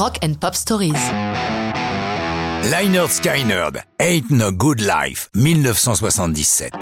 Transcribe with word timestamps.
Rock 0.00 0.16
and 0.24 0.32
Pop 0.40 0.54
Stories. 0.54 0.94
Lynyrd 2.70 3.10
Skynyrd, 3.10 3.82
Ain't 3.98 4.30
No 4.30 4.50
Good 4.50 4.80
Life, 4.80 5.28
1977. 5.34 6.72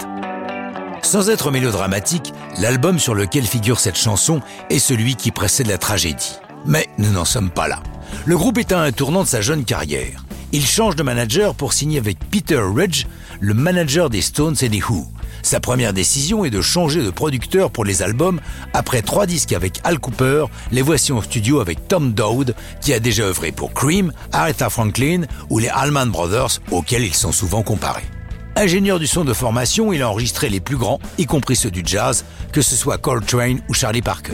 Sans 1.01 1.29
être 1.29 1.51
mélodramatique, 1.51 2.31
l'album 2.59 2.97
sur 2.97 3.15
lequel 3.15 3.43
figure 3.43 3.81
cette 3.81 3.97
chanson 3.97 4.39
est 4.69 4.79
celui 4.79 5.15
qui 5.15 5.31
précède 5.31 5.67
la 5.67 5.77
tragédie. 5.77 6.37
Mais 6.65 6.87
nous 6.97 7.11
n'en 7.11 7.25
sommes 7.25 7.49
pas 7.49 7.67
là. 7.67 7.83
Le 8.25 8.37
groupe 8.37 8.57
est 8.57 8.71
à 8.71 8.79
un 8.79 8.93
tournant 8.93 9.23
de 9.23 9.27
sa 9.27 9.41
jeune 9.41 9.65
carrière. 9.65 10.23
Il 10.51 10.65
change 10.65 10.95
de 10.95 11.03
manager 11.03 11.53
pour 11.53 11.73
signer 11.73 11.99
avec 11.99 12.17
Peter 12.31 12.59
Ridge, 12.59 13.05
le 13.39 13.53
manager 13.53 14.09
des 14.09 14.21
Stones 14.21 14.55
et 14.61 14.69
des 14.69 14.81
Who. 14.81 15.05
Sa 15.43 15.59
première 15.59 15.93
décision 15.93 16.43
est 16.43 16.49
de 16.49 16.61
changer 16.61 17.03
de 17.03 17.11
producteur 17.11 17.69
pour 17.69 17.85
les 17.85 18.01
albums. 18.01 18.41
Après 18.73 19.03
trois 19.03 19.27
disques 19.27 19.53
avec 19.53 19.79
Al 19.83 19.99
Cooper, 19.99 20.45
les 20.71 20.81
voici 20.81 21.11
en 21.11 21.21
studio 21.21 21.59
avec 21.59 21.87
Tom 21.87 22.13
Dowd, 22.13 22.55
qui 22.81 22.93
a 22.93 22.99
déjà 22.99 23.25
œuvré 23.25 23.51
pour 23.51 23.73
Cream, 23.75 24.11
Aretha 24.31 24.71
Franklin 24.71 25.25
ou 25.51 25.59
les 25.59 25.69
Allman 25.69 26.07
Brothers, 26.07 26.59
auxquels 26.71 27.03
ils 27.03 27.13
sont 27.13 27.31
souvent 27.31 27.61
comparés. 27.61 28.05
Ingénieur 28.55 28.97
du 28.97 29.05
son 29.05 29.25
de 29.25 29.33
formation, 29.33 29.93
il 29.93 30.01
a 30.01 30.09
enregistré 30.09 30.49
les 30.49 30.59
plus 30.59 30.77
grands, 30.77 30.99
y 31.19 31.27
compris 31.27 31.55
ceux 31.55 31.71
du 31.71 31.83
jazz, 31.85 32.25
que 32.51 32.63
ce 32.63 32.75
soit 32.75 32.97
Coltrane 32.97 33.61
ou 33.69 33.75
Charlie 33.75 34.01
Parker. 34.01 34.33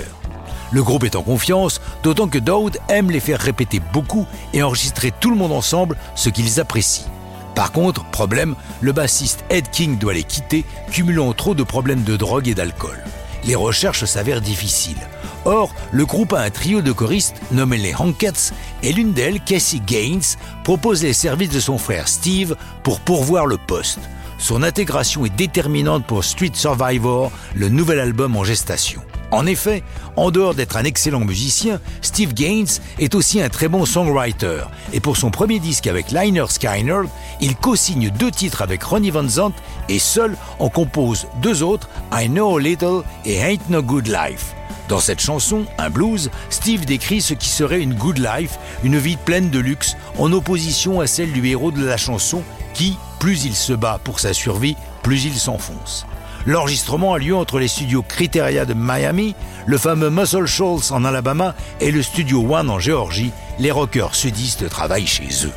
Le 0.75 0.84
groupe 0.84 1.05
est 1.05 1.15
en 1.15 1.23
confiance, 1.23 1.79
d'autant 2.03 2.27
que 2.27 2.38
Dowd 2.38 2.79
aime 2.89 3.09
les 3.09 3.21
faire 3.21 3.39
répéter 3.39 3.79
beaucoup 3.93 4.25
et 4.52 4.61
enregistrer 4.61 5.13
tout 5.17 5.29
le 5.29 5.38
monde 5.38 5.53
ensemble, 5.53 5.95
ce 6.16 6.27
qu'ils 6.27 6.59
apprécient. 6.59 7.07
Par 7.55 7.71
contre, 7.71 8.03
problème, 8.03 8.55
le 8.81 8.91
bassiste 8.91 9.45
Ed 9.49 9.69
King 9.71 9.97
doit 9.97 10.13
les 10.13 10.23
quitter, 10.23 10.66
cumulant 10.91 11.31
trop 11.31 11.55
de 11.55 11.63
problèmes 11.63 12.03
de 12.03 12.17
drogue 12.17 12.49
et 12.49 12.55
d'alcool. 12.55 13.02
Les 13.45 13.55
recherches 13.55 14.03
s'avèrent 14.03 14.41
difficiles. 14.41 14.99
Or, 15.45 15.73
le 15.93 16.05
groupe 16.05 16.33
a 16.33 16.41
un 16.41 16.49
trio 16.49 16.81
de 16.81 16.91
choristes 16.91 17.39
nommé 17.53 17.77
les 17.77 17.95
Hankets 17.95 18.52
et 18.83 18.91
l'une 18.91 19.13
d'elles, 19.13 19.39
Cassie 19.39 19.80
Gaines, 19.80 20.35
propose 20.66 21.03
les 21.03 21.13
services 21.13 21.52
de 21.52 21.61
son 21.61 21.78
frère 21.78 22.09
Steve 22.09 22.57
pour 22.83 23.00
pourvoir 23.00 23.45
le 23.45 23.55
poste. 23.55 24.02
Son 24.39 24.61
intégration 24.61 25.25
est 25.25 25.33
déterminante 25.38 26.05
pour 26.05 26.25
Street 26.25 26.52
Survivor, 26.53 27.31
le 27.53 27.69
nouvel 27.69 28.02
album 28.02 28.35
en 28.35 28.44
gestation. 28.44 29.02
En 29.31 29.45
effet, 29.45 29.84
en 30.16 30.31
dehors 30.31 30.56
d'être 30.56 30.78
un 30.78 30.84
excellent 30.84 31.22
musicien, 31.22 31.80
Steve 32.02 32.34
Gaines 32.34 32.68
est 33.00 33.16
aussi 33.16 33.42
un 33.42 33.50
très 33.50 33.68
bon 33.68 33.86
songwriter. 33.86 34.64
Et 34.94 35.00
pour 35.00 35.18
son 35.18 35.31
premier 35.31 35.59
disque 35.59 35.88
avec 35.88 36.12
Liner 36.12 36.45
Skynyrd, 36.48 37.08
il 37.42 37.56
co-signe 37.56 38.12
deux 38.12 38.31
titres 38.31 38.62
avec 38.62 38.84
Ronnie 38.84 39.12
Van 39.12 39.28
Zant 39.28 39.53
et 39.90 40.00
seul 40.00 40.38
en 40.59 40.70
compose 40.70 41.28
deux 41.42 41.64
autres, 41.64 41.90
I 42.14 42.30
Know 42.30 42.58
a 42.58 42.62
Little 42.62 43.02
et 43.26 43.40
Ain't 43.40 43.70
No 43.70 43.81
Good 43.81 44.08
Life. 44.08 44.53
Dans 44.88 45.00
cette 45.00 45.20
chanson, 45.20 45.66
un 45.80 45.90
blues, 45.90 46.30
Steve 46.52 46.86
décrit 46.86 47.22
ce 47.22 47.34
qui 47.34 47.50
serait 47.50 47.81
une 47.81 47.96
good 47.96 48.20
life, 48.20 48.59
une 48.84 48.98
vie 48.98 49.18
pleine 49.18 49.50
de 49.50 49.59
luxe, 49.59 49.98
en 50.20 50.31
opposition 50.31 51.02
à 51.02 51.08
celle 51.08 51.31
du 51.31 51.46
héros 51.48 51.72
de 51.72 51.84
la 51.84 51.98
chanson 51.98 52.44
qui, 52.76 52.98
plus 53.20 53.46
il 53.46 53.56
se 53.56 53.73
bat 53.73 54.00
pour 54.03 54.20
sa 54.20 54.34
survie, 54.34 54.76
plus 55.02 55.26
il 55.26 55.36
s'enfonce. 55.36 56.06
L'enregistrement 56.47 57.13
a 57.13 57.17
lieu 57.17 57.35
entre 57.35 57.57
les 57.57 57.67
studios 57.67 58.03
Criteria 58.03 58.65
de 58.65 58.75
Miami, 58.75 59.33
le 59.65 59.79
fameux 59.79 60.11
Muscle 60.11 60.45
Shoals 60.45 60.91
en 60.91 61.03
Alabama 61.03 61.55
et 61.79 61.89
le 61.89 62.03
studio 62.03 62.45
One 62.47 62.69
en 62.69 62.77
Géorgie. 62.77 63.31
Les 63.57 63.71
rockers 63.71 64.13
sudistes 64.13 64.69
travaillent 64.69 65.07
chez 65.07 65.29
eux. 65.45 65.51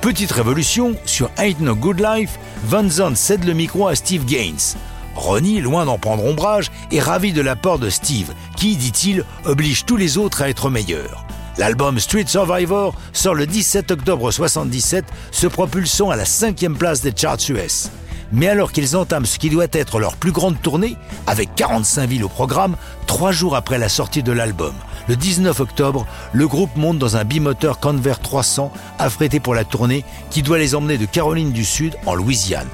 Petite 0.00 0.32
révolution, 0.32 0.96
sur 1.06 1.30
Ain't 1.38 1.60
No 1.60 1.76
Good 1.76 2.00
Life, 2.00 2.38
Van 2.64 2.88
Zandt 2.88 3.16
cède 3.16 3.44
le 3.44 3.54
micro 3.54 3.86
à 3.86 3.94
Steve 3.94 4.24
Gaines. 4.24 4.74
Ronnie, 5.14 5.60
loin 5.60 5.84
d'en 5.84 5.98
prendre 5.98 6.24
ombrage, 6.24 6.72
est 6.90 7.00
ravi 7.00 7.32
de 7.32 7.40
l'apport 7.40 7.78
de 7.78 7.88
Steve, 7.88 8.32
qui, 8.56 8.76
dit-il, 8.76 9.24
oblige 9.44 9.86
tous 9.86 9.96
les 9.96 10.18
autres 10.18 10.42
à 10.42 10.48
être 10.48 10.68
meilleurs. 10.68 11.24
L'album 11.56 12.00
Street 12.00 12.24
Survivor 12.26 12.94
sort 13.12 13.34
le 13.34 13.46
17 13.46 13.92
octobre 13.92 14.24
1977, 14.30 15.04
se 15.30 15.46
propulsant 15.46 16.10
à 16.10 16.16
la 16.16 16.24
cinquième 16.24 16.76
place 16.76 17.00
des 17.00 17.12
charts 17.16 17.38
US. 17.50 17.90
Mais 18.32 18.48
alors 18.48 18.72
qu'ils 18.72 18.96
entament 18.96 19.26
ce 19.26 19.38
qui 19.38 19.50
doit 19.50 19.66
être 19.72 19.98
leur 19.98 20.16
plus 20.16 20.32
grande 20.32 20.60
tournée, 20.60 20.96
avec 21.26 21.54
45 21.54 22.08
villes 22.08 22.24
au 22.24 22.28
programme, 22.28 22.76
trois 23.06 23.32
jours 23.32 23.56
après 23.56 23.78
la 23.78 23.88
sortie 23.88 24.22
de 24.22 24.32
l'album, 24.32 24.74
le 25.08 25.16
19 25.16 25.60
octobre, 25.60 26.06
le 26.32 26.48
groupe 26.48 26.74
monte 26.76 26.98
dans 26.98 27.16
un 27.16 27.24
bimoteur 27.24 27.78
Convert 27.78 28.20
300 28.20 28.72
affrété 28.98 29.38
pour 29.38 29.54
la 29.54 29.64
tournée 29.64 30.04
qui 30.30 30.42
doit 30.42 30.58
les 30.58 30.74
emmener 30.74 30.98
de 30.98 31.06
Caroline 31.06 31.52
du 31.52 31.64
Sud 31.64 31.94
en 32.06 32.14
Louisiane. 32.14 32.68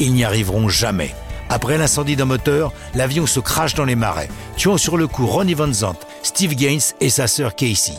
Ils 0.00 0.12
n'y 0.12 0.24
arriveront 0.24 0.68
jamais. 0.68 1.14
Après 1.48 1.78
l'incendie 1.78 2.16
d'un 2.16 2.24
moteur, 2.24 2.72
l'avion 2.94 3.26
se 3.26 3.38
crache 3.38 3.74
dans 3.74 3.84
les 3.84 3.94
marais, 3.94 4.28
tuant 4.56 4.78
sur 4.78 4.96
le 4.96 5.06
coup 5.06 5.26
Ronnie 5.26 5.54
Van 5.54 5.72
Zant, 5.72 5.96
Steve 6.22 6.54
Gaines 6.54 6.80
et 7.00 7.08
sa 7.08 7.28
sœur 7.28 7.54
Casey. 7.54 7.94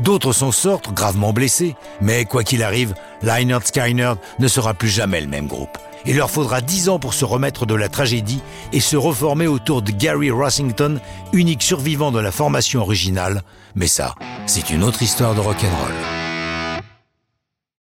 D'autres 0.00 0.32
s'en 0.32 0.52
sortent, 0.52 0.92
gravement 0.92 1.32
blessés, 1.32 1.76
mais 2.00 2.26
quoi 2.26 2.44
qu'il 2.44 2.62
arrive, 2.62 2.94
Lynyrd 3.22 3.66
Skynyrd 3.66 4.18
ne 4.38 4.48
sera 4.48 4.74
plus 4.74 4.88
jamais 4.88 5.20
le 5.20 5.26
même 5.26 5.46
groupe. 5.46 5.78
Il 6.06 6.16
leur 6.16 6.30
faudra 6.30 6.60
dix 6.60 6.88
ans 6.88 6.98
pour 6.98 7.14
se 7.14 7.24
remettre 7.24 7.66
de 7.66 7.74
la 7.74 7.88
tragédie 7.88 8.40
et 8.72 8.80
se 8.80 8.96
reformer 8.96 9.46
autour 9.46 9.82
de 9.82 9.90
Gary 9.90 10.30
Rossington, 10.30 11.00
unique 11.32 11.62
survivant 11.62 12.10
de 12.10 12.20
la 12.20 12.32
formation 12.32 12.80
originale. 12.80 13.42
Mais 13.74 13.86
ça, 13.86 14.14
c'est 14.46 14.70
une 14.70 14.82
autre 14.82 15.02
histoire 15.02 15.34
de 15.34 15.40
rock'n'roll. 15.40 16.29